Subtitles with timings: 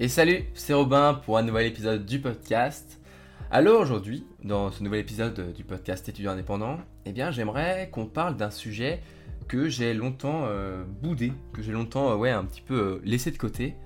[0.00, 2.98] Et salut, c'est Robin pour un nouvel épisode du podcast.
[3.50, 8.36] Alors aujourd'hui, dans ce nouvel épisode du podcast étudiant indépendant, eh bien j'aimerais qu'on parle
[8.36, 9.00] d'un sujet
[9.48, 13.36] que j'ai longtemps euh, boudé, que j'ai longtemps euh, un petit peu euh, laissé de
[13.36, 13.76] côté.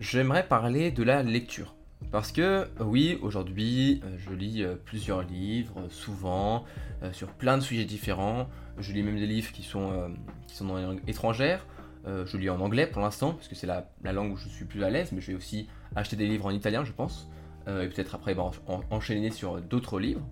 [0.00, 1.76] J'aimerais parler de la lecture.
[2.10, 6.64] Parce que oui, aujourd'hui, je lis plusieurs livres, souvent,
[7.12, 8.48] sur plein de sujets différents.
[8.78, 10.14] Je lis même des livres qui sont,
[10.46, 11.66] qui sont dans les langues étrangères.
[12.06, 14.82] Je lis en anglais pour l'instant, parce que c'est la, langue où je suis plus
[14.84, 17.28] à l'aise, mais je vais aussi acheter des livres en italien, je pense.
[17.66, 18.50] et peut-être après bah,
[18.90, 20.22] enchaîner sur d'autres livres.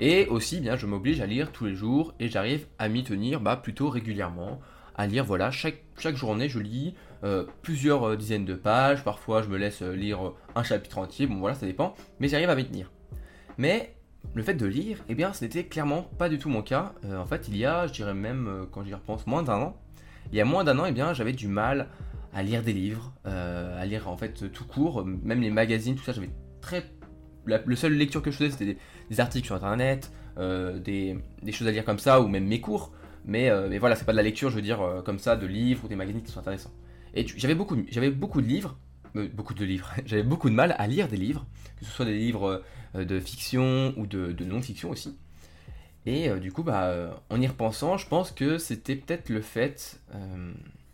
[0.00, 3.40] Et aussi, bien, je m'oblige à lire tous les jours et j'arrive à m'y tenir
[3.40, 4.60] bah, plutôt régulièrement.
[4.96, 9.04] À lire, voilà, chaque, chaque journée, je lis euh, plusieurs euh, dizaines de pages.
[9.04, 11.26] Parfois, je me laisse euh, lire un chapitre entier.
[11.26, 11.94] Bon, voilà, ça dépend.
[12.18, 12.90] Mais j'arrive à m'y tenir.
[13.56, 13.94] Mais
[14.34, 16.92] le fait de lire, eh bien, ce n'était clairement pas du tout mon cas.
[17.08, 19.76] en fait, il y a, je dirais même, quand j'y repense, moins d'un an.
[20.34, 21.88] Il y a moins d'un an, eh bien, j'avais du mal
[22.34, 26.12] à lire des livres, à lire en fait tout court, même les magazines, tout ça,
[26.12, 26.84] j'avais très
[27.46, 28.76] la, seule lecture que je faisais, c'était
[29.10, 31.16] des, articles sur internet, euh, des,
[31.52, 32.92] choses à lire comme ça, ou même mes cours.
[33.26, 35.36] Mais, euh, mais voilà, c'est pas de la lecture, je veux dire, euh, comme ça,
[35.36, 36.72] de livres ou des magazines qui sont intéressants.
[37.14, 38.78] Et j'avais beaucoup de livres,
[39.34, 41.46] beaucoup de livres, j'avais beaucoup de mal à lire des livres,
[41.78, 42.62] que ce soit des livres
[42.94, 45.16] de fiction ou de, non-fiction aussi.
[46.06, 50.00] Et du coup, bah, en y repensant, je pense que c'était peut-être le fait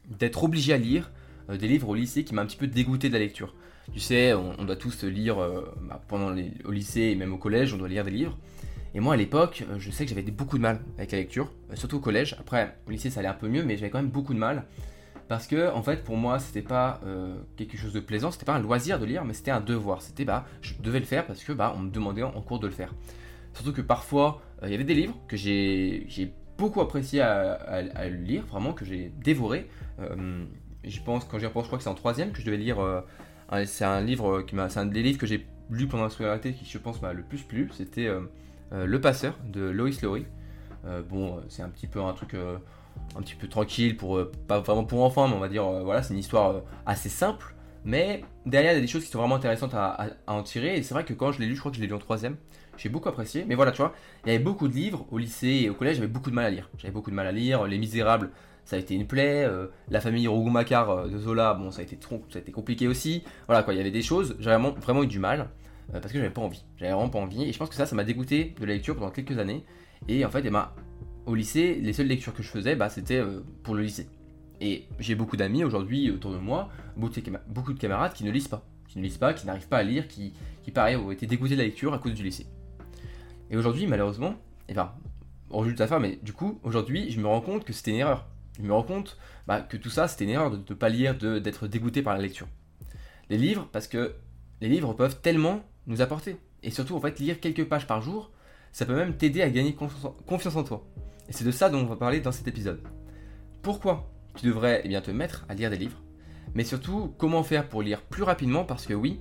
[0.08, 1.10] d'être obligé à lire
[1.48, 3.52] des livres au lycée qui m'a un petit peu dégoûté de la lecture.
[3.92, 7.38] Tu sais, on, doit tous lire euh, bah, pendant les, au lycée et même au
[7.38, 8.38] collège, on doit lire des livres.
[8.94, 11.50] Et moi à l'époque, euh, je sais que j'avais beaucoup de mal avec la lecture,
[11.70, 12.36] euh, surtout au collège.
[12.38, 14.64] Après, au lycée ça allait un peu mieux, mais j'avais quand même beaucoup de mal.
[15.26, 17.00] Parce que, en fait, pour moi, c'était pas
[17.56, 20.02] quelque chose de plaisant, c'était pas un loisir de lire, mais c'était un devoir.
[20.02, 22.66] C'était, bah, je devais le faire parce que, bah, on me demandait en, cours de
[22.66, 22.92] le faire.
[23.54, 28.72] Surtout que parfois, il y avait des livres que j'ai beaucoup apprécié à, lire, vraiment,
[28.72, 29.68] que j'ai dévoré.
[29.98, 33.04] je pense, quand j'y repense, je crois que c'est en troisième que je devais lire
[33.64, 36.52] c'est un livre qui m'a, c'est un des livres que j'ai lu pendant la scolarité
[36.52, 37.68] qui, je pense, m'a le plus plu.
[37.72, 38.20] C'était euh,
[38.72, 40.26] euh, Le Passeur de Lois Lowry.
[40.86, 42.34] Euh, bon, c'est un petit peu un truc
[43.16, 46.14] un petit peu tranquille pour pas vraiment pour enfants, mais on va dire voilà, c'est
[46.14, 47.54] une histoire assez simple.
[47.84, 50.76] Mais derrière, il y a des choses qui sont vraiment intéressantes à, en tirer.
[50.76, 51.98] Et c'est vrai que quand je l'ai lu, je crois que je l'ai lu en
[51.98, 52.36] troisième.
[52.80, 53.44] J'ai beaucoup apprécié.
[53.46, 53.92] Mais voilà, tu vois,
[54.24, 55.96] il y avait beaucoup de livres au lycée et au collège.
[55.96, 56.70] J'avais beaucoup de mal à lire.
[56.78, 57.66] J'avais beaucoup de mal à lire.
[57.66, 58.30] Les Misérables,
[58.64, 59.44] ça a été une plaie.
[59.44, 62.52] Euh, la famille Rougon-Macquart euh, de Zola, bon, ça a été trop, ça a été
[62.52, 63.22] compliqué aussi.
[63.46, 65.50] Voilà quoi, il y avait des choses, vraiment, vraiment eu du mal
[65.94, 66.64] euh, parce que j'avais pas envie.
[66.78, 68.96] J'avais vraiment pas envie et je pense que ça, ça m'a dégoûté de la lecture
[68.96, 69.62] pendant quelques années.
[70.08, 70.70] Et en fait, eh ben,
[71.26, 73.22] au lycée, les seules lectures que je faisais, bah, c'était
[73.62, 74.08] pour le lycée.
[74.62, 78.64] Et j'ai beaucoup d'amis aujourd'hui autour de moi, beaucoup de camarades qui ne lisent pas,
[78.88, 81.54] qui ne lisent pas, qui n'arrivent pas à lire, qui, qui pareil ont été dégoûtés
[81.54, 82.46] de la lecture à cause du lycée.
[83.50, 84.30] Et aujourd'hui, malheureusement,
[84.68, 84.92] et eh ben,
[85.50, 88.26] résultat faire, mais du coup, aujourd'hui, je me rends compte que c'était une erreur
[88.60, 89.16] je me rends compte
[89.46, 92.20] bah, que tout ça, c'était une erreur de ne pas lire, d'être dégoûté par la
[92.20, 92.46] lecture.
[93.28, 94.14] Les livres, parce que
[94.60, 96.36] les livres peuvent tellement nous apporter.
[96.62, 98.30] Et surtout, en fait, lire quelques pages par jour,
[98.72, 100.86] ça peut même t'aider à gagner confiance en toi.
[101.28, 102.82] Et c'est de ça dont on va parler dans cet épisode.
[103.62, 106.02] Pourquoi tu devrais eh bien, te mettre à lire des livres
[106.54, 109.20] Mais surtout, comment faire pour lire plus rapidement Parce que oui,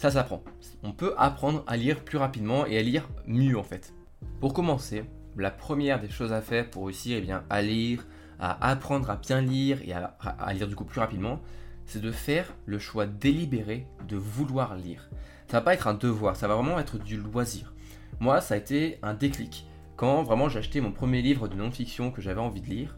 [0.00, 0.42] ça s'apprend.
[0.82, 3.92] On peut apprendre à lire plus rapidement et à lire mieux en fait.
[4.40, 5.04] Pour commencer,
[5.36, 8.06] la première des choses à faire pour réussir eh à lire,
[8.38, 11.38] à apprendre à bien lire et à, lire du coup plus rapidement,
[11.84, 15.10] c'est de faire le choix délibéré de vouloir lire.
[15.48, 17.74] Ça va pas être un devoir, ça va vraiment être du loisir.
[18.20, 19.66] Moi, ça a été un déclic
[19.96, 22.96] quand vraiment j'ai acheté mon premier livre de non-fiction que j'avais envie de lire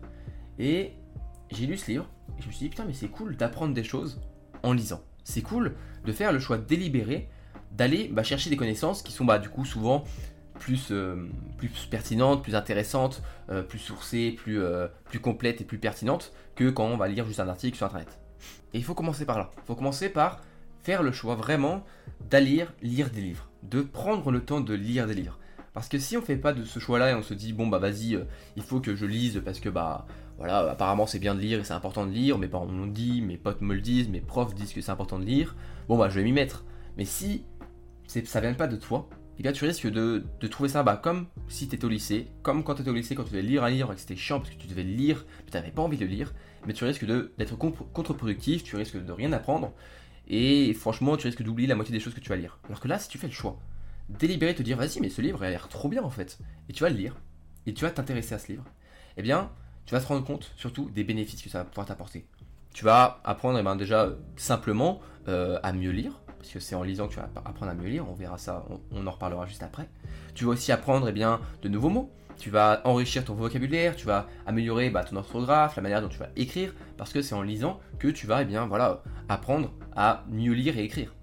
[0.61, 0.93] et
[1.51, 2.09] j'ai lu ce livre
[2.39, 4.21] et je me suis dit putain mais c'est cool d'apprendre des choses
[4.63, 5.03] en lisant.
[5.25, 5.75] C'est cool
[6.05, 7.29] de faire le choix délibéré
[7.73, 10.05] d'aller bah, chercher des connaissances qui sont bah, du coup souvent
[10.59, 15.79] plus, euh, plus pertinente, plus intéressante, euh, plus sourcée, plus, euh, plus complète et plus
[15.79, 18.21] pertinente que quand on va lire juste un article sur internet.
[18.73, 19.51] Et il faut commencer par là.
[19.59, 20.41] Il faut commencer par
[20.83, 21.85] faire le choix vraiment
[22.31, 25.39] d'aller lire des livres, de prendre le temps de lire des livres.
[25.75, 27.79] Parce que si on fait pas de ce choix-là et on se dit bon bah
[27.79, 28.19] vas-y,
[28.57, 31.65] il faut que je lise parce que bah voilà, apparemment c'est bien de lire et
[31.65, 34.21] c'est important de lire, mes parents me l'ont dit, mes potes me le disent, mes
[34.21, 35.57] profs disent que c'est important de lire,
[35.89, 36.65] bon bah je vais m'y mettre.
[36.97, 37.45] Mais si
[38.07, 39.09] ça vient pas de toi,
[39.39, 42.65] et bien tu risques de, trouver ça bah, comme si tu étais au lycée, comme
[42.65, 44.41] quand tu étais au lycée, quand tu devais lire un livre et que c'était chiant
[44.41, 46.35] parce que tu devais lire, mais tu n'avais pas envie de lire,
[46.67, 49.73] mais tu risques d'être contre-productif, tu risques de rien apprendre,
[50.29, 52.59] et franchement tu risques d'oublier la moitié des choses que tu vas lire.
[52.67, 53.59] Alors que là, si tu fais le choix,
[54.19, 56.39] délibéré te dire vas-y, mais ce livre a l'air trop bien en fait,
[56.69, 57.17] et tu vas le lire,
[57.67, 58.65] et tu vas t'intéresser à ce livre,
[59.17, 59.51] eh bien
[59.87, 62.25] tu vas te rendre compte surtout des bénéfices que ça va pouvoir t'apporter.
[62.73, 66.83] Tu vas apprendre eh ben, déjà simplement euh, à mieux lire, parce que c'est en
[66.83, 69.63] lisant que tu vas apprendre à mieux lire, on verra ça, on, en reparlera juste
[69.63, 69.89] après.
[70.35, 74.07] Tu vas aussi apprendre eh bien, de nouveaux mots, tu vas enrichir ton vocabulaire, tu
[74.07, 77.43] vas améliorer bah, ton orthographe, la manière dont tu vas écrire, parce que c'est en
[77.43, 81.15] lisant que tu vas eh bien, voilà, apprendre à mieux lire et écrire.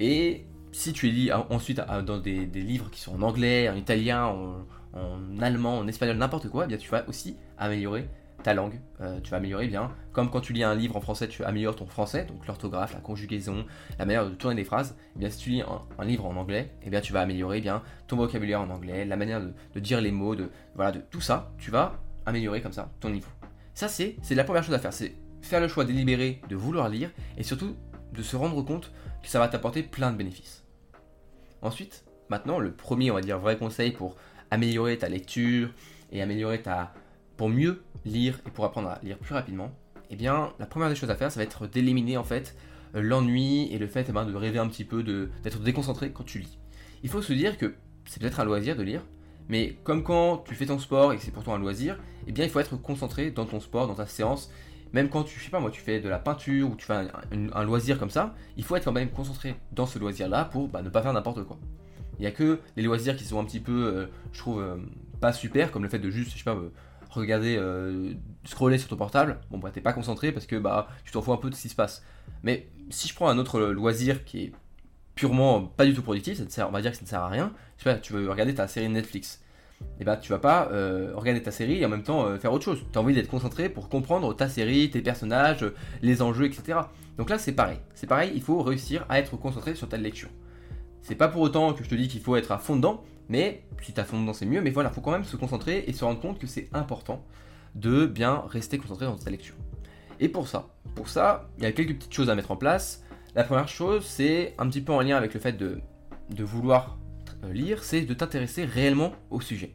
[0.00, 5.40] Et si tu lis ensuite dans des, livres qui sont en anglais, en italien, en,
[5.40, 8.08] allemand, en espagnol, n'importe quoi, eh bien, tu vas aussi améliorer
[8.42, 8.80] ta langue.
[9.00, 11.76] Euh, tu vas améliorer bien, comme quand tu lis un livre en français, tu améliores
[11.76, 13.64] ton français, donc l'orthographe, la conjugaison,
[13.98, 14.96] la manière de tourner des phrases.
[15.16, 17.82] Eh bien, si tu lis un, livre en anglais, eh bien, tu vas améliorer bien
[18.06, 21.52] ton vocabulaire en anglais, la manière de, dire les mots, de voilà, de tout ça,
[21.58, 23.28] tu vas améliorer comme ça ton niveau.
[23.74, 27.10] Ça, c'est la première chose à faire, c'est faire le choix délibéré de vouloir lire
[27.36, 27.74] et surtout
[28.12, 28.92] de se rendre compte
[29.22, 30.64] que ça va t'apporter plein de bénéfices.
[31.62, 34.16] Ensuite, maintenant, le premier, on va dire, vrai conseil pour
[34.50, 35.70] améliorer ta lecture
[36.12, 36.94] et améliorer ta,
[37.36, 39.72] pour mieux lire et pour apprendre à lire plus rapidement,
[40.10, 42.56] eh bien, la première des choses à faire, ça va être d'éliminer en fait
[42.94, 46.38] l'ennui et le fait eh ben, de rêver un petit peu, d'être déconcentré quand tu
[46.38, 46.58] lis.
[47.02, 47.74] Il faut se dire que
[48.06, 49.02] c'est peut-être un loisir de lire,
[49.48, 52.44] mais comme quand tu fais ton sport et que c'est pourtant un loisir, eh bien,
[52.44, 54.50] il faut être concentré dans ton sport, dans ta séance.
[54.92, 57.08] Même quand tu, je sais pas moi, tu fais de la peinture ou tu fais
[57.52, 60.82] un, loisir comme ça, il faut être quand même concentré dans ce loisir-là pour bah,
[60.82, 61.58] ne pas faire n'importe quoi.
[62.18, 64.76] Il n'y a que les loisirs qui sont un petit peu, euh, je trouve, euh,
[65.20, 66.58] pas super, comme le fait de juste, je sais pas,
[67.10, 68.12] regarder, euh,
[68.44, 71.32] scroller sur ton portable, bon bah t'es pas concentré parce que bah tu t'en fous
[71.32, 72.02] un peu de ce qui se passe.
[72.42, 74.52] Mais si je prends un autre loisir qui est
[75.14, 77.52] purement pas du tout productif, ça on va dire que ça ne sert à rien,
[77.76, 79.42] je sais pas, tu veux regarder ta série Netflix.
[80.00, 82.52] Et bah tu vas pas euh, regarder ta série et en même temps euh, faire
[82.52, 82.84] autre chose.
[82.92, 85.66] Tu envie d'être concentré pour comprendre ta série, tes personnages,
[86.02, 86.78] les enjeux, etc.
[87.16, 87.78] Donc là c'est pareil.
[87.94, 90.28] C'est pareil, il faut réussir à être concentré sur ta lecture.
[91.02, 93.64] C'est pas pour autant que je te dis qu'il faut être à fond dedans, mais
[93.82, 94.60] si t'as fond dedans, c'est mieux.
[94.60, 97.24] Mais voilà, il faut quand même se concentrer et se rendre compte que c'est important
[97.74, 99.54] de bien rester concentré dans ta lecture.
[100.20, 103.04] Et pour ça, pour ça, il y a quelques petites choses à mettre en place.
[103.34, 105.80] La première chose, c'est un petit peu en lien avec le fait de,
[106.42, 107.07] vouloir euh,
[107.44, 109.74] lire, c'est de t'intéresser réellement au sujet.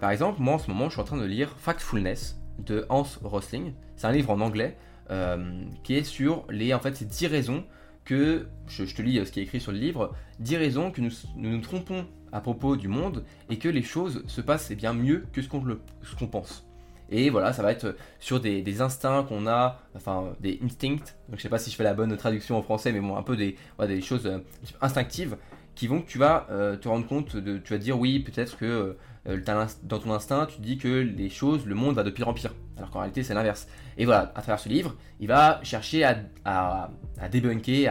[0.00, 3.06] Par exemple, moi en ce moment, je suis en train de lire Factfulness de Hans
[3.22, 3.72] Rosling.
[3.96, 4.76] C'est un livre en anglais
[5.10, 7.64] euh, qui est sur les en fait ces 10 raisons
[8.04, 11.00] que je, te lis euh, ce qui est écrit sur le livre, 10 raisons que
[11.00, 14.92] nous nous, trompons à propos du monde et que les choses se passent eh bien
[14.92, 16.66] mieux que ce qu'on pense.
[17.10, 21.42] Et voilà, ça va être sur des, instincts qu'on a, enfin des instincts, donc je
[21.42, 23.56] sais pas si je fais la bonne traduction en français, mais bon, un peu des,
[23.86, 24.38] des choses euh,
[24.80, 25.36] instinctives
[25.74, 28.56] qui vont que tu vas euh, te rendre compte, de, tu vas dire oui, peut-être
[28.58, 32.34] que dans ton instinct, tu dis que les choses, le monde va de pire en
[32.34, 33.68] pire, alors qu'en réalité c'est l'inverse.
[33.96, 36.90] Et voilà, à travers ce livre, il va chercher à,
[37.30, 37.88] débunker,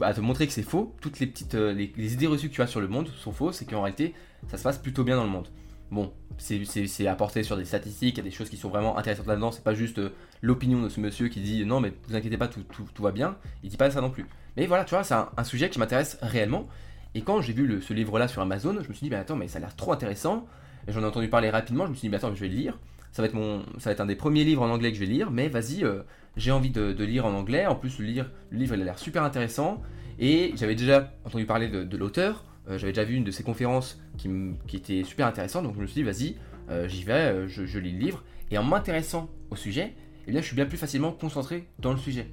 [0.00, 2.62] à te montrer que c'est faux, toutes les petites euh, les, idées reçues que tu
[2.62, 4.14] as sur le monde sont fausses et qu'en réalité
[4.48, 5.48] ça se passe plutôt bien dans le monde.
[5.90, 9.26] Bon, c'est apporté sur des statistiques, il y a des choses qui sont vraiment intéressantes
[9.26, 10.10] là-dedans, c'est pas juste euh,
[10.42, 12.64] l'opinion de ce monsieur qui dit non mais vous inquiétez pas, tout,
[12.94, 14.26] tout, va bien, il dit pas ça non plus.
[14.56, 16.68] Mais voilà, tu vois, c'est un, sujet qui m'intéresse réellement.
[17.14, 19.48] Et quand j'ai vu ce livre-là sur Amazon, je me suis dit, bah attends, mais
[19.48, 20.46] ça a l'air trop intéressant.
[20.88, 22.78] J'en ai entendu parler rapidement, je me suis dit, bah attends, je vais le lire.
[23.12, 25.00] Ça va être, mon, ça va être un des premiers livres en anglais que je
[25.00, 26.02] vais lire, mais vas-y, euh,
[26.36, 27.66] j'ai envie de, lire en anglais.
[27.66, 29.82] En plus, le, lire, le livre, il a l'air super intéressant.
[30.18, 34.00] Et j'avais déjà entendu parler de, l'auteur, euh, j'avais déjà vu une de ses conférences
[34.16, 34.28] qui,
[34.72, 36.36] était super intéressante, donc je me suis dit, vas-y,
[36.70, 38.24] euh, j'y vais, je, lis le livre.
[38.50, 39.94] Et en m'intéressant au sujet,
[40.26, 42.28] eh bien, je suis bien plus facilement concentré dans le sujet.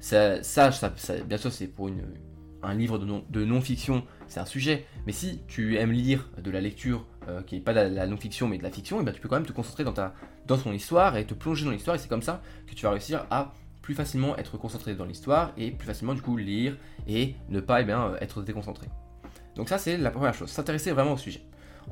[0.00, 0.40] Ça,
[1.26, 1.90] bien sûr, c'est pour
[2.62, 4.86] un livre de non-fiction, c'est un sujet.
[5.06, 7.06] Mais si tu aimes lire de la lecture
[7.46, 9.36] qui n'est pas de la, non-fiction mais de la fiction, eh bien, tu peux quand
[9.36, 10.14] même te concentrer dans, ta,
[10.46, 11.96] dans ton histoire et te plonger dans l'histoire.
[11.96, 15.52] Et c'est comme ça que tu vas réussir à plus facilement être concentré dans l'histoire
[15.56, 16.76] et plus facilement du coup lire
[17.06, 18.86] et ne pas eh bien, être déconcentré.
[19.60, 21.42] Donc ça c'est la première chose, s'intéresser vraiment au sujet.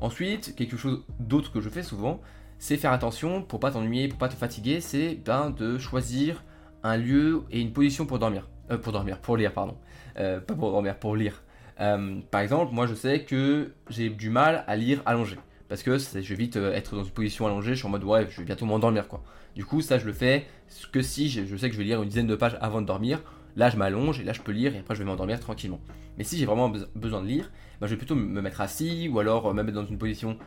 [0.01, 2.19] Ensuite, quelque chose d'autre que je fais souvent,
[2.57, 6.43] c'est faire attention pour pas t'ennuyer, pour pas te fatiguer, c'est ben, de choisir
[6.81, 8.49] un lieu et une position pour dormir.
[8.71, 9.77] Euh, pour dormir, pour lire, pardon.
[10.17, 11.43] Euh, pas pour dormir, pour lire.
[11.79, 15.35] Euh, par exemple, moi je sais que j'ai du mal à lire allongé.
[15.67, 18.25] Parce que je vais vite être dans une position allongée, je suis en mode ouais,
[18.31, 19.21] je vais bientôt m'endormir quoi.
[19.53, 20.47] Du coup, ça je le fais
[20.91, 23.21] que si je, sais que je vais lire une dizaine de pages avant de dormir.
[23.59, 25.81] Là, je m'allonge et là je peux lire et après je vais m'endormir tranquillement.
[26.17, 27.51] Mais si j'ai vraiment besoin de lire,
[27.81, 30.37] bah, je vais plutôt me mettre assis ou alors me mettre dans une position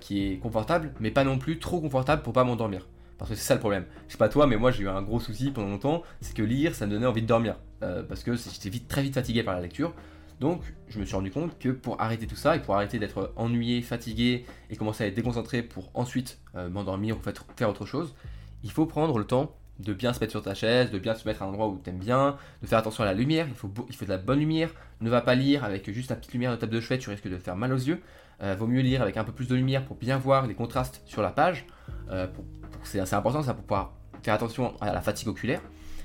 [0.00, 2.86] qui est confortable, mais pas non plus trop confortable pour pas m'endormir.
[3.18, 3.84] Parce que c'est ça le problème.
[4.08, 6.42] Je sais pas toi, mais moi j'ai eu un gros souci pendant longtemps, c'est que
[6.42, 7.56] lire, ça me donnait envie de dormir.
[7.82, 9.92] Euh, parce que j'étais vite, très vite fatigué par la lecture.
[10.40, 13.32] Donc je me suis rendu compte que pour arrêter tout ça et pour arrêter d'être
[13.36, 17.20] ennuyé, fatigué et commencer à être déconcentré pour ensuite euh, m'endormir ou
[17.56, 18.14] faire autre chose,
[18.62, 21.26] il faut prendre le temps de bien se mettre sur ta chaise, de bien se
[21.26, 23.54] mettre à un endroit où tu aimes bien, de faire attention à la lumière, il
[23.54, 26.32] faut, il faut de la bonne lumière, ne va pas lire avec juste la petite
[26.32, 28.00] lumière de table de chevet, tu risques de faire mal aux yeux,
[28.42, 31.02] euh, vaut mieux lire avec un peu plus de lumière pour bien voir les contrastes
[31.06, 31.66] sur la page,
[32.06, 32.44] pour
[32.84, 35.60] c'est assez important ça pour pouvoir faire attention à la fatigue oculaire.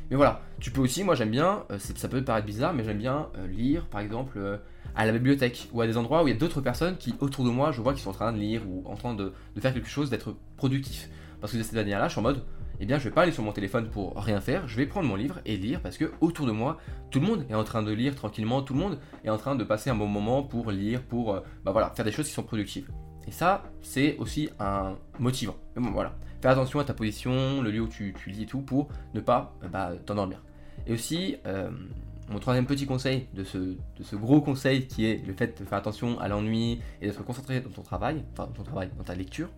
[0.10, 2.98] Mais voilà, tu peux aussi, moi j'aime bien, euh, ça peut paraître bizarre, mais j'aime
[2.98, 4.58] bien euh, lire par exemple euh,
[4.96, 7.46] à la bibliothèque ou à des endroits où il y a d'autres personnes qui, autour
[7.46, 9.74] de moi, je vois qu'ils sont en train de lire ou en train de, faire
[9.74, 11.10] quelque chose, d'être productif.
[11.42, 12.44] Parce que de cette manière-là, je suis en mode,
[12.80, 15.08] eh bien, je vais pas aller sur mon téléphone pour rien faire, je vais prendre
[15.08, 16.78] mon livre et lire parce que autour de moi,
[17.12, 19.56] tout le monde est en train de lire tranquillement, tout le monde est en train
[19.56, 22.34] de passer un bon moment pour lire, pour euh, bah voilà, faire des choses qui
[22.34, 22.90] sont productives.
[23.28, 25.56] Et ça, c'est aussi un motivant.
[25.76, 26.16] Mais bon, voilà.
[26.42, 29.54] Fais attention à ta position, le lieu où tu, lis et tout, pour ne pas
[29.72, 30.42] bah, t'endormir.
[30.88, 31.70] Et aussi, euh,
[32.30, 35.66] mon troisième petit conseil de ce, de ce, gros conseil qui est le fait de
[35.66, 39.04] faire attention à l'ennui et d'être concentré dans ton travail, enfin dans ton travail, dans
[39.04, 39.50] ta lecture,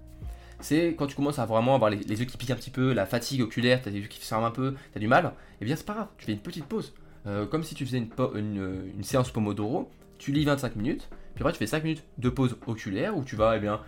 [0.61, 3.05] c'est quand tu commences à vraiment avoir les, yeux qui piquent un petit peu, la
[3.05, 5.29] fatigue oculaire, t'as des yeux qui ferment un peu, t'as du mal, et
[5.61, 6.93] eh bien c'est pas grave, tu fais une petite pause.
[7.27, 11.53] Euh, comme si tu faisais une, une, séance Pomodoro, tu lis 25 minutes, puis après
[11.53, 13.79] tu fais 5 minutes de pause oculaire où tu vas, eh bien,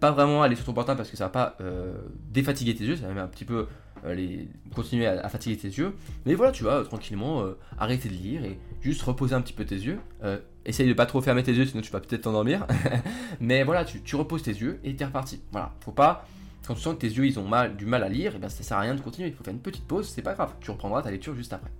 [0.00, 1.94] pas vraiment aller sur ton portable parce que ça va pas euh,
[2.30, 3.66] défatiguer tes yeux, ça va même un petit peu
[4.04, 5.94] euh, continuer à, fatiguer tes yeux.
[6.26, 7.44] Mais voilà, tu vas tranquillement
[7.78, 9.98] arrêter de lire et juste reposer un petit peu tes yeux.
[10.64, 12.66] Essaye de pas trop fermer tes yeux, sinon tu vas peut-être t'endormir.
[13.40, 15.40] Mais voilà, tu, reposes tes yeux et t'es reparti.
[15.52, 16.26] Voilà, faut pas.
[16.66, 18.48] Quand tu sens que tes yeux ils ont mal, du mal à lire, et bien
[18.48, 19.28] ça sert à rien de continuer.
[19.28, 20.54] Il faut faire une petite pause, c'est pas grave.
[20.60, 21.70] Tu reprendras ta lecture juste après.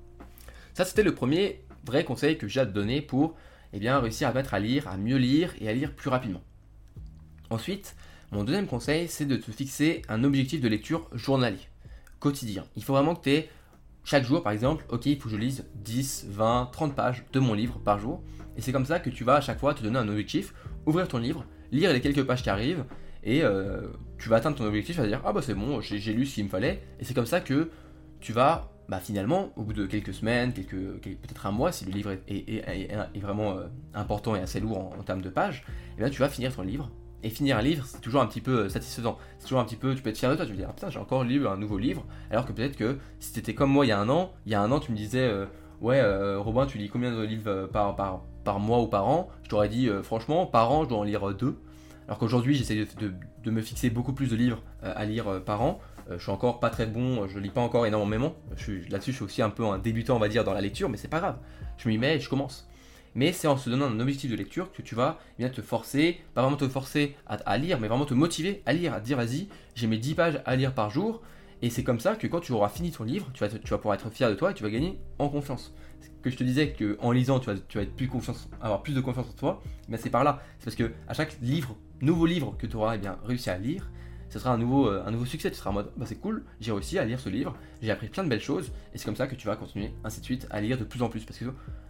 [0.74, 3.36] Ça, c'était le premier vrai conseil que j'ai à te donner pour
[3.72, 6.42] eh bien, réussir à mettre à lire, à mieux lire et à lire plus rapidement.
[7.50, 7.96] Ensuite,
[8.32, 11.68] mon deuxième conseil, c'est de te fixer un objectif de lecture journalier,
[12.18, 12.64] quotidien.
[12.76, 13.48] Il faut vraiment que tu
[14.04, 17.40] chaque jour, par exemple, ok, il faut que je lise 10, 20, 30 pages de
[17.40, 18.22] mon livre par jour.
[18.56, 20.54] Et c'est comme ça que tu vas à chaque fois te donner un objectif,
[20.86, 22.84] ouvrir ton livre, lire les quelques pages qui arrivent,
[23.22, 26.12] et euh, tu vas atteindre ton objectif, tu vas dire, ah bah c'est bon, j'ai
[26.12, 26.82] lu ce qu'il me fallait.
[27.00, 27.70] Et c'est comme ça que
[28.20, 31.92] tu vas bah finalement, au bout de quelques semaines, quelques, peut-être un mois, si le
[31.92, 36.10] livre est, vraiment euh, important et assez lourd en, termes de pages, et eh bien
[36.10, 36.90] tu vas finir ton livre.
[37.24, 39.18] Et finir un livre, c'est toujours un petit peu euh, satisfaisant.
[39.38, 40.74] C'est toujours un petit peu, tu peux être fier de toi, tu vas dire, ah,
[40.74, 42.04] putain, j'ai encore lu un nouveau livre.
[42.30, 44.52] Alors que peut-être que si tu étais comme moi il y a un an, il
[44.52, 45.46] y a un an, tu me disais, euh,
[45.80, 46.02] ouais,
[46.36, 49.68] Robin, tu lis combien de livres par, par, par mois ou par an Je t'aurais
[49.68, 51.56] dit, franchement, par an, je dois en lire deux.
[52.06, 55.80] Alors qu'aujourd'hui, j'essaie de, de, me fixer beaucoup plus de livres à lire par an.
[56.10, 58.34] Euh, je suis encore pas très bon, je lis pas encore énormément.
[58.90, 60.96] Là-dessus, je suis aussi un peu un débutant, on va dire, dans la lecture, mais
[60.96, 61.38] c'est pas grave.
[61.78, 62.68] Je m'y mets et je commence.
[63.14, 66.20] Mais c'est en se donnant un objectif de lecture que tu vas bien te forcer,
[66.34, 69.48] pas vraiment te forcer à, lire, mais vraiment te motiver à lire, à dire vas-y,
[69.74, 71.22] j'ai mes 10 pages à lire par jour.
[71.62, 74.10] Et c'est comme ça que quand tu auras fini ton livre, tu vas, pouvoir être
[74.10, 75.72] fier de toi et tu vas gagner en confiance.
[76.22, 79.28] Que je te disais qu'en lisant, tu vas, tu vas confiance, avoir plus de confiance
[79.28, 80.42] en toi, mais c'est par là.
[80.58, 83.58] C'est parce que à chaque livre, nouveau livre que tu auras eh bien, réussi à
[83.58, 83.88] lire,
[84.28, 85.50] ce sera un nouveau, euh, un nouveau succès.
[85.50, 88.08] Tu seras en mode, bah c'est cool, j'ai réussi à lire ce livre, j'ai appris
[88.08, 90.46] plein de belles choses, et c'est comme ça que tu vas continuer, ainsi de suite,
[90.50, 91.24] à lire de plus en plus.
[91.24, 91.44] Parce que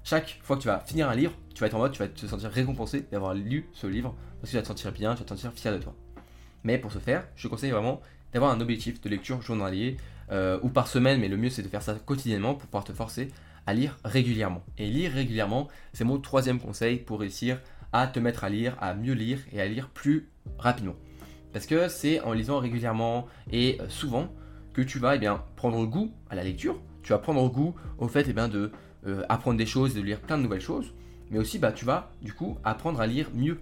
[0.04, 2.08] chaque fois que tu vas finir un livre, tu vas être en mode, tu vas
[2.08, 5.20] te sentir récompensé d'avoir lu ce livre, parce que tu vas te sentir bien, tu
[5.20, 5.94] vas te sentir fier de toi.
[6.62, 8.00] Mais pour ce faire, je te conseille vraiment
[8.32, 9.96] d'avoir un objectif de lecture journalier,
[10.30, 12.92] euh, ou par semaine, mais le mieux c'est de faire ça quotidiennement pour pouvoir te
[12.92, 13.28] forcer
[13.66, 14.62] à lire régulièrement.
[14.78, 17.60] Et lire régulièrement, c'est mon troisième conseil pour réussir
[17.92, 20.96] à te mettre à lire, à mieux lire et à lire plus rapidement.
[21.52, 24.28] Parce que c'est en lisant régulièrement et souvent
[24.72, 28.08] que tu vas eh bien, prendre goût à la lecture, tu vas prendre goût au
[28.08, 28.72] fait eh bien, de
[29.06, 30.94] euh, apprendre des choses, de lire plein de nouvelles choses,
[31.30, 33.60] mais aussi bah, tu vas du coup apprendre à lire mieux.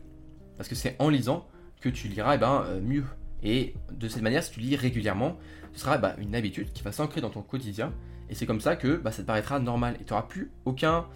[0.56, 1.46] Parce que c'est en lisant
[1.80, 3.04] que tu liras eh ben, euh, mieux.
[3.42, 5.38] Et de cette manière, si tu lis régulièrement,
[5.72, 7.92] ce sera bah, une habitude qui va s'ancrer dans ton quotidien.
[8.30, 9.96] Et c'est comme ça que bah, ça te paraîtra normal.
[10.00, 11.06] Et tu n'auras plus aucun,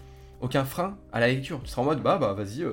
[0.41, 1.61] aucun frein à la lecture.
[1.63, 2.65] Tu seras en mode, bah, bah vas-y,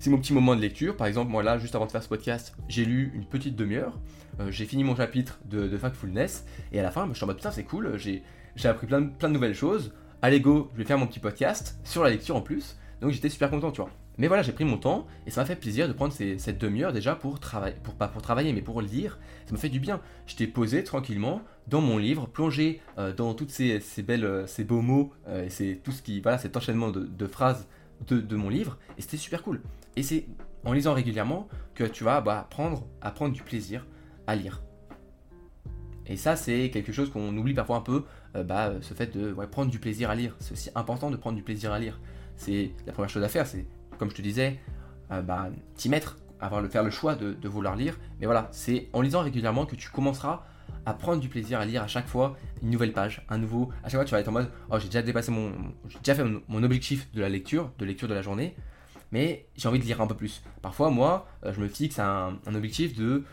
[0.00, 0.96] c'est mon petit moment de lecture.
[0.96, 4.00] Par exemple, moi là, juste avant de faire ce podcast, j'ai lu une petite demi-heure.
[4.40, 6.46] Euh, j'ai fini mon chapitre de, de, Factfulness.
[6.72, 7.98] Et à la fin, je suis en mode putain, c'est cool.
[7.98, 8.22] J'ai,
[8.64, 9.92] appris plein, plein de nouvelles choses.
[10.22, 12.76] Allez, go, je vais faire mon petit podcast sur la lecture en plus.
[13.00, 13.90] Donc j'étais super content, tu vois.
[14.18, 16.92] Mais voilà, j'ai pris mon temps et ça m'a fait plaisir de prendre cette demi-heure
[16.92, 19.18] déjà pour travailler, pour pas pour travailler, mais pour lire.
[19.46, 20.02] Ça m'a fait du bien.
[20.26, 24.82] J'étais posé tranquillement dans mon livre, plongé euh, dans toutes ces, belles, euh, ces beaux
[24.82, 27.66] mots et c'est tout ce qui, voilà, cet enchaînement de, phrases
[28.06, 29.62] de, de, mon livre et c'était super cool.
[29.96, 30.26] Et c'est
[30.66, 33.86] en lisant régulièrement que tu vas bah, apprendre, à prendre du plaisir
[34.26, 34.60] à lire.
[36.10, 38.02] Et ça, c'est quelque chose qu'on oublie parfois un peu, euh,
[38.34, 40.36] bah, ce fait de prendre du plaisir à lire.
[40.38, 42.00] C'est aussi important de prendre du plaisir à lire.
[42.36, 43.66] C'est la première chose à faire, c'est,
[43.98, 44.58] comme je te disais,
[45.10, 47.98] euh, bah, t'y mettre, avoir le, faire le choix de, vouloir lire.
[48.20, 50.44] Mais voilà, c'est en lisant régulièrement que tu commenceras
[50.86, 53.70] à prendre du plaisir à lire à chaque fois une nouvelle page, un nouveau.
[53.82, 55.52] À chaque fois, tu vas être en mode, oh, j'ai déjà dépassé mon,
[55.88, 58.54] j'ai déjà fait mon objectif de la lecture, de lecture de la journée
[59.12, 60.42] mais j'ai envie de lire un peu plus.
[60.62, 63.24] Parfois, moi, euh, je me fixe un, objectif de,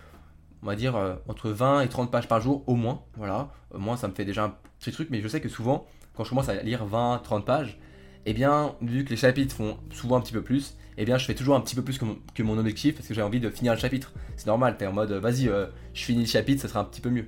[0.64, 3.04] on va dire, euh, entre 20 et 30 pages par jour au moins.
[3.16, 6.30] Voilà, euh, moi, ça me fait déjà truc, mais je sais que souvent, quand je
[6.30, 7.78] commence à lire 20, 30 pages,
[8.26, 11.26] eh bien, vu que les chapitres font souvent un petit peu plus, eh bien, je
[11.26, 13.74] fais toujours un petit peu plus que mon, objectif parce que j'ai envie de finir
[13.74, 14.14] le chapitre.
[14.36, 15.46] C'est normal, t'es en mode, vas-y,
[15.94, 17.28] je finis le chapitre, ça sera un petit peu mieux.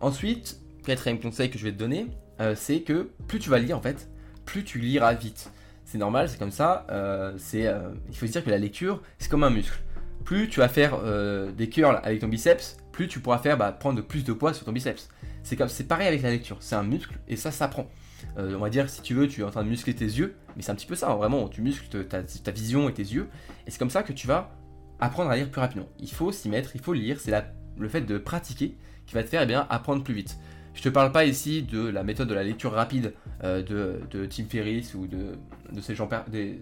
[0.00, 2.08] Ensuite, quatrième conseil que je vais te donner,
[2.56, 4.08] c'est que plus tu vas lire en fait,
[4.44, 5.50] plus tu liras vite
[5.84, 6.86] c'est normal, c'est comme ça.
[6.90, 9.78] Euh, euh, il faut se dire que la lecture, c'est comme un muscle.
[10.24, 13.70] Plus tu vas faire euh, des curls avec ton biceps, plus tu pourras faire bah,
[13.72, 15.08] prendre plus de poids sur ton biceps.
[15.44, 16.56] C'est comme, c'est pareil avec la lecture.
[16.60, 17.86] C'est un muscle et ça s'apprend.
[18.36, 20.62] on va dire, si tu veux, tu es en train de muscler tes yeux, mais
[20.62, 21.48] c'est un petit peu ça, hein, vraiment.
[21.48, 23.28] Tu muscles ta, vision et tes yeux,
[23.66, 24.50] et c'est comme ça que tu vas
[24.98, 25.88] apprendre à lire plus rapidement.
[26.00, 27.20] Il faut s'y mettre, il faut lire.
[27.20, 27.32] C'est
[27.78, 30.38] le fait de pratiquer qui va te faire eh bien, apprendre plus vite.
[30.74, 34.44] Je te parle pas ici de la méthode de la lecture rapide euh, de, Tim
[34.44, 35.38] Ferriss ou de,
[35.80, 36.56] ces gens, de,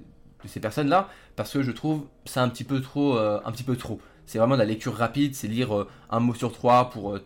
[0.44, 3.76] ces personnes-là, parce que je trouve ça un petit peu trop, euh, un petit peu
[3.76, 4.00] trop.
[4.26, 7.18] C'est vraiment de la lecture rapide, c'est lire euh, un mot sur trois pour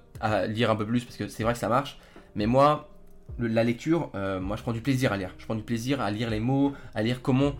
[0.49, 1.99] lire un peu plus, parce que c'est vrai que ça marche.
[2.35, 2.91] Mais moi,
[3.38, 5.35] la lecture, moi je prends du plaisir à lire.
[5.38, 7.55] Je prends du plaisir à lire les mots, à lire comment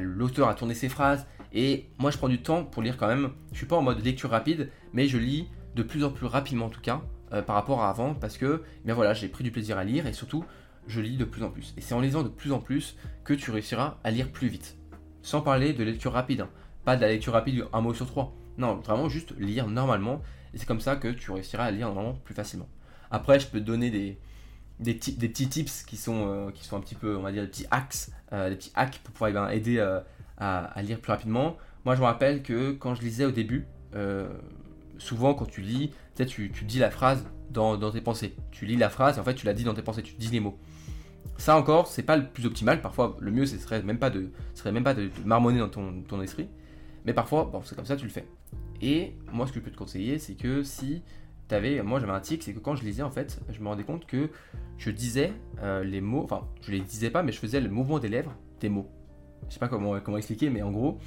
[0.00, 1.26] l'auteur a tourné ses phrases.
[1.52, 3.30] Et moi je prends du temps pour lire quand même.
[3.52, 6.66] Je suis pas en mode lecture rapide, mais je lis de plus en plus rapidement
[6.66, 7.00] en tout cas.
[7.34, 10.06] Euh, par rapport à avant parce que bien voilà, j'ai pris du plaisir à lire
[10.06, 10.44] et surtout
[10.86, 11.74] je lis de plus en plus.
[11.76, 14.78] Et c'est en lisant de plus en plus que tu réussiras à lire plus vite.
[15.20, 16.48] Sans parler de lecture rapide, hein.
[16.86, 18.34] pas de la lecture rapide un mot sur trois.
[18.58, 20.20] Non, vraiment juste lire normalement
[20.54, 22.68] et c'est comme ça que tu réussiras à lire normalement plus facilement.
[23.10, 24.18] Après, je peux te donner des,
[24.80, 27.48] des, petits tips qui sont, euh, qui sont un petit peu, on va dire, des
[27.48, 31.12] petits hacks, euh, des petits hacks pour pouvoir eh ben, aider à, à, lire plus
[31.12, 31.56] rapidement.
[31.84, 33.66] Moi, je me rappelle que quand je lisais au début,
[34.98, 35.92] souvent quand tu lis,
[36.26, 38.34] tu, dis la phrase dans, tes pensées.
[38.50, 40.28] Tu lis la phrase et en fait tu la dis dans tes pensées, tu dis
[40.28, 40.58] les mots.
[41.36, 42.82] Ça encore, c'est pas le plus optimal.
[42.82, 46.20] Parfois, le mieux, ce serait même pas de, serait même pas de, marmonner dans ton,
[46.20, 46.48] esprit.
[47.04, 48.26] Mais parfois, c'est comme ça, tu le fais.
[48.80, 51.02] Et moi, ce que je peux te conseiller, c'est que si
[51.48, 53.68] tu avais, moi j'avais un tic, c'est que quand je lisais, en fait, je me
[53.68, 54.30] rendais compte que
[54.76, 55.32] je disais
[55.62, 58.34] euh, les mots, enfin, je les disais pas, mais je faisais le mouvement des lèvres
[58.60, 58.88] des mots.
[59.48, 60.98] Je sais pas comment, comment expliquer, mais en gros,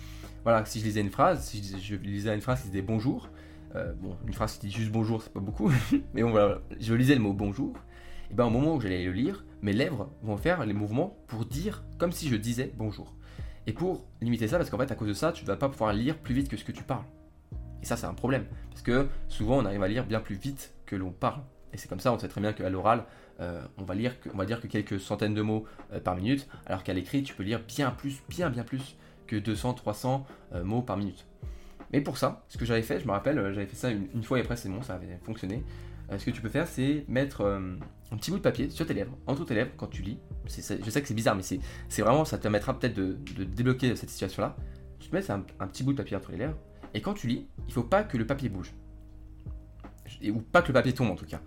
[0.44, 3.30] voilà, si je lisais une phrase, si je, lisais une phrase qui disait bonjour,
[3.76, 5.72] euh, bon, une phrase qui dit juste bonjour, c'est pas beaucoup,
[6.14, 7.74] mais bon voilà, je lisais le mot bonjour,
[8.30, 11.46] et bien au moment où j'allais le lire, mes lèvres vont faire les mouvements pour
[11.46, 13.14] dire comme si je disais bonjour.
[13.68, 15.94] Et pour limiter ça, parce qu'en fait à cause de ça, tu vas pas pouvoir
[15.94, 17.06] lire plus vite que ce que tu parles.
[17.82, 20.74] Et ça c'est un problème, parce que souvent on arrive à lire bien plus vite
[20.86, 21.42] que l'on parle.
[21.74, 23.06] Et c'est comme ça, on sait très bien qu'à l'oral,
[23.40, 26.48] euh, on, va lire on va dire que quelques centaines de mots euh, par minute,
[26.66, 30.26] alors qu'à l'écrit, tu peux lire bien plus, bien bien plus que 200, 300
[30.64, 31.26] mots par minute.
[31.92, 34.24] Mais pour ça, ce que j'avais fait, je me rappelle, euh, j'avais fait ça une,
[34.24, 35.64] fois et après c'est bon, ça avait fonctionné.
[36.12, 37.76] Euh, ce que tu peux faire, c'est mettre euh,
[38.12, 40.18] un petit bout de papier sur tes lèvres, entre tes lèvres, quand tu lis.
[40.48, 44.10] je sais que c'est bizarre, mais c'est vraiment, ça te permettra peut-être de, débloquer cette
[44.10, 44.56] situation-là.
[45.00, 46.58] Tu te mets un, petit bout de papier entre les lèvres,
[46.94, 48.74] et quand tu lis, il faut pas que le papier bouge.
[50.24, 51.42] ou pas que le papier tombe en tout cas.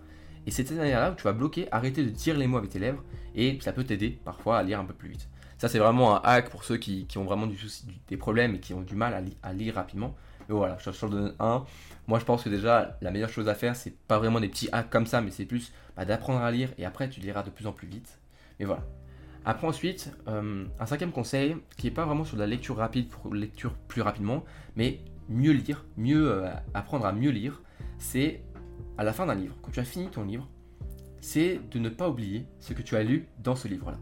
[0.47, 2.79] Et c'est cette manière-là où tu vas bloquer, arrêter de dire les mots avec tes
[2.79, 3.03] lèvres,
[3.33, 5.27] et ça peut t'aider parfois à lire un peu plus vite.
[5.57, 8.59] Ça, c'est vraiment un hack pour ceux qui, ont vraiment du souci, des problèmes et
[8.59, 10.15] qui ont du mal à lire rapidement.
[10.47, 11.65] Mais voilà, je te donne un.
[12.07, 14.69] Moi, je pense que déjà, la meilleure chose à faire, c'est pas vraiment des petits
[14.71, 17.49] hacks comme ça, mais c'est plus bah, d'apprendre à lire et après, tu liras de
[17.49, 18.19] plus en plus vite.
[18.59, 18.83] Mais voilà.
[19.45, 23.33] Après, ensuite, euh, un cinquième conseil qui n'est pas vraiment sur la lecture rapide pour
[23.33, 24.43] lecture plus rapidement,
[24.75, 27.61] mais mieux lire, mieux euh, apprendre à mieux lire,
[27.97, 28.41] c'est
[28.97, 30.47] à la fin d'un livre, quand tu as fini ton livre,
[31.21, 33.97] c'est de ne pas oublier ce que tu as lu dans ce livre-là.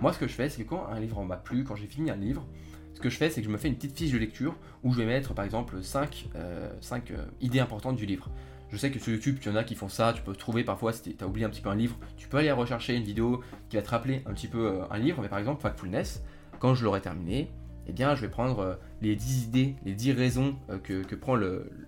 [0.00, 2.10] Moi, ce que je fais, c'est que quand un livre m'a plu, quand j'ai fini
[2.10, 2.46] un livre,
[2.94, 4.92] ce que je fais, c'est que je me fais une petite fiche de lecture où
[4.92, 8.28] je vais mettre par exemple 5, euh, euh, idées importantes du livre.
[8.70, 10.62] Je sais que sur YouTube, il y en a qui font ça, tu peux trouver
[10.62, 13.04] parfois si tu as oublié un petit peu un livre, tu peux aller rechercher une
[13.04, 16.22] vidéo qui va te rappeler un petit peu un livre, mais par exemple Factfulness,
[16.58, 17.50] quand je l'aurai terminé,
[17.88, 21.36] eh bien je vais prendre les 10 idées, les 10 raisons que, prend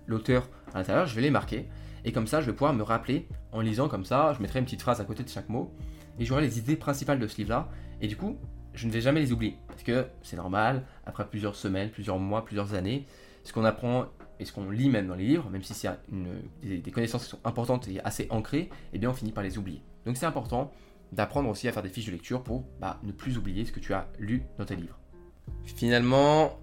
[0.07, 1.67] l'auteur à l'intérieur, je vais les marquer,
[2.05, 4.65] et comme ça je vais pouvoir me rappeler en lisant comme ça, je mettrai une
[4.65, 5.73] petite phrase à côté de chaque mot,
[6.19, 7.69] et j'aurai les idées principales de ce livre-là,
[8.01, 8.37] et du coup,
[8.73, 9.57] je ne vais jamais les oublier.
[9.67, 13.05] Parce que c'est normal, après plusieurs semaines, plusieurs mois, plusieurs années,
[13.43, 14.05] ce qu'on apprend
[14.39, 15.89] et ce qu'on lit même dans les livres, même si c'est
[16.63, 19.57] des, des, connaissances qui sont importantes et assez ancrées, eh bien on finit par les
[19.57, 19.83] oublier.
[20.05, 20.71] Donc c'est important
[21.11, 23.79] d'apprendre aussi à faire des fiches de lecture pour bah, ne plus oublier ce que
[23.79, 25.00] tu as lu dans tes livres.
[25.65, 26.59] Finalement,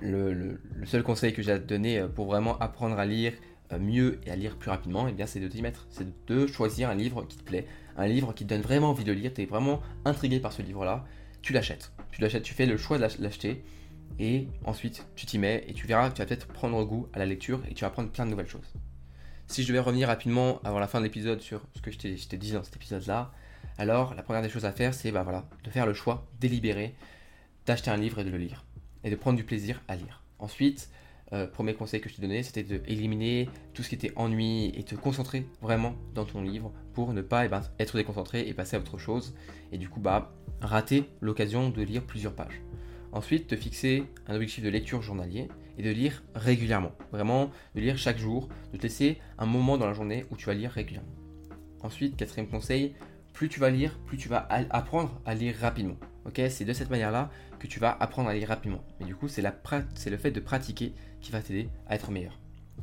[0.00, 3.32] le, seul conseil que j'ai à te donner euh, pour vraiment apprendre à lire
[3.72, 5.86] euh, mieux et à lire plus rapidement, eh c'est de t'y mettre.
[5.90, 9.04] C'est de choisir un livre qui te plaît, un livre qui te donne vraiment envie
[9.04, 11.04] de lire, tu es vraiment intrigué par ce livre-là,
[11.42, 11.92] tu l'achètes.
[12.10, 13.64] Tu l'achètes, tu fais le choix de l'acheter,
[14.18, 17.18] et ensuite tu t'y mets, et tu verras que tu vas peut-être prendre goût à
[17.18, 18.72] la lecture, et tu vas apprendre plein de nouvelles choses.
[19.46, 22.36] Si je devais revenir rapidement avant la fin de l'épisode sur ce que je t'ai
[22.38, 23.32] dit dans cet épisode-là,
[23.76, 26.94] alors la première des choses à faire, c'est bah, voilà, de faire le choix délibéré
[27.66, 28.64] d'acheter un livre et de le lire,
[29.02, 30.22] et de prendre du plaisir à lire.
[30.38, 30.90] Ensuite,
[31.32, 34.82] euh, premier conseil que je t'ai donné, c'était d'éliminer tout ce qui était ennui et
[34.82, 38.76] te concentrer vraiment dans ton livre pour ne pas eh ben, être déconcentré et passer
[38.76, 39.34] à autre chose
[39.72, 42.60] et du coup bah rater l'occasion de lire plusieurs pages.
[43.12, 45.48] Ensuite, te fixer un objectif de lecture journalier
[45.78, 46.92] et de lire régulièrement.
[47.12, 50.46] Vraiment, de lire chaque jour, de te laisser un moment dans la journée où tu
[50.46, 51.14] vas lire régulièrement.
[51.80, 52.94] Ensuite, quatrième conseil,
[53.32, 55.96] plus tu vas lire, plus tu vas apprendre à lire rapidement.
[56.26, 58.82] Ok, c'est de cette manière-là que tu vas apprendre à lire rapidement.
[58.98, 62.38] Mais du coup, c'est le fait de pratiquer qui va t'aider à être meilleur.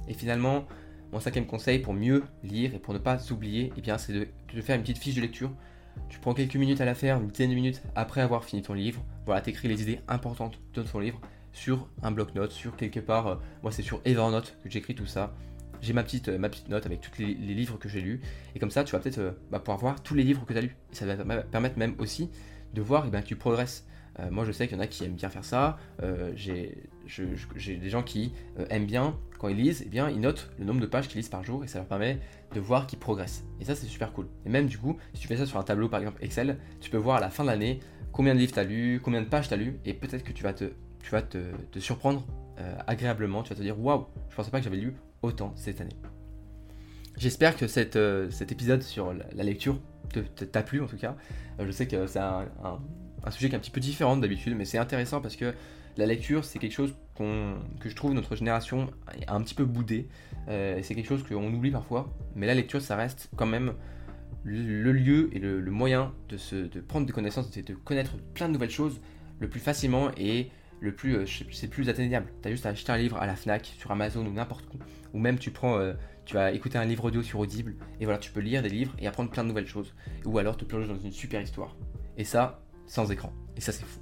[0.08, 0.68] Et finalement,
[1.12, 4.28] mon cinquième conseil pour mieux lire et pour ne pas s'oublier, eh bien, c'est de,
[4.54, 5.52] de, faire une petite fiche de lecture.
[6.10, 8.74] Tu prends quelques minutes à la faire, une dizaine de minutes après avoir fini ton
[8.74, 9.04] livre.
[9.26, 11.20] Voilà, t'écris les idées importantes de ton livre
[11.54, 13.28] sur un bloc-notes, sur quelque part.
[13.28, 15.34] Euh, moi, c'est sur Evernote que j'écris tout ça.
[15.82, 18.22] J'ai ma petite, euh, ma petite note avec tous les, livres que j'ai lus.
[18.56, 20.60] Et comme ça, tu vas peut-être euh, bah, pouvoir voir tous les livres que tu
[20.60, 20.78] as lus.
[20.92, 22.30] Et ça va permettre même aussi
[22.74, 23.86] de voir eh ben, que tu progresses.
[24.30, 25.78] moi, je sais qu'il y en a qui aiment bien faire ça.
[26.36, 26.76] j'ai
[27.08, 28.34] des gens qui
[28.70, 31.30] aiment bien, quand ils lisent, eh bien, ils notent le nombre de pages qu'ils lisent
[31.30, 32.20] par jour et ça leur permet
[32.54, 33.44] de voir qu'ils progressent.
[33.60, 34.28] Et ça, c'est super cool.
[34.46, 36.90] Et même du coup, si tu fais ça sur un tableau, par exemple Excel, tu
[36.90, 37.80] peux voir à la fin de l'année
[38.12, 40.32] combien de livres tu as lu, combien de pages tu as lu, et peut-être que
[40.32, 42.26] tu vas te, surprendre
[42.88, 43.44] agréablement.
[43.44, 45.96] Tu vas te dire waouh, je pensais pas que j'avais lu autant cette année.
[47.18, 47.66] J'espère que
[47.98, 49.80] euh, cet épisode sur la, lecture
[50.14, 51.16] t'a plu en tout cas.
[51.60, 52.48] Euh, je sais que c'est un,
[53.30, 55.54] sujet qui est un petit peu différent d'habitude, mais c'est intéressant parce que
[55.98, 56.94] la lecture, c'est quelque chose
[57.80, 58.90] que je trouve notre génération
[59.28, 60.08] un petit peu boudé.
[60.48, 63.74] Euh, c'est quelque chose qu'on oublie parfois, mais la lecture, ça reste quand même
[64.44, 68.48] le, lieu et le, moyen de, se, de prendre des connaissances et de connaître plein
[68.48, 69.00] de nouvelles choses
[69.40, 72.28] le plus facilement et le plus, euh, c'est plus atteignable.
[72.42, 74.80] Tu as juste à acheter un livre à la Fnac, sur Amazon ou n'importe où.
[75.14, 75.94] Ou même tu prends, euh,
[76.26, 78.96] tu vas écouter un livre audio sur Audible et voilà, tu peux lire des livres
[79.00, 79.94] et apprendre plein de nouvelles choses.
[80.26, 81.76] Ou alors te plonger dans une super histoire.
[82.18, 83.34] Et ça, sans écran.
[83.58, 84.00] Et ça, c'est fou.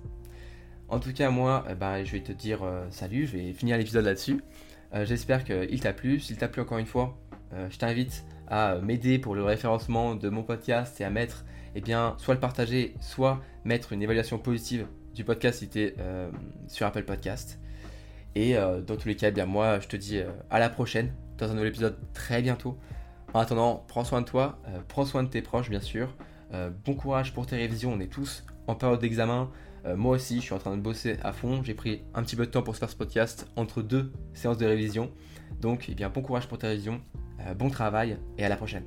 [0.88, 4.05] En tout cas, moi, euh, bah, je vais te dire salut, je vais finir l'épisode
[4.05, 4.41] là-dessus.
[5.03, 6.19] J'espère qu'il t'a plu.
[6.19, 7.19] S'il t'a plu encore une fois,
[7.51, 12.15] je t'invite à m'aider pour le référencement de mon podcast et à mettre, eh bien,
[12.17, 16.32] soit le partager, soit mettre une évaluation positive du podcast était euh,
[16.67, 17.60] sur Apple Podcast.
[18.36, 20.69] Et euh, dans tous les cas, eh bien moi, je te dis euh, à la
[20.69, 22.78] prochaine dans un nouvel épisode très bientôt.
[23.34, 26.15] En attendant, prends soin de toi, prends soin de tes proches, bien sûr.
[26.86, 27.93] bon courage pour tes révisions.
[27.93, 29.52] On est tous en période d'examen.
[29.95, 31.62] moi aussi, je suis en train de bosser à fond.
[31.63, 34.58] J'ai pris un petit peu de temps pour se faire ce podcast entre deux séances
[34.58, 35.12] de révision.
[35.62, 37.02] Donc, eh bien, bon courage pour tes révisions,
[37.58, 38.86] bon travail et à la prochaine.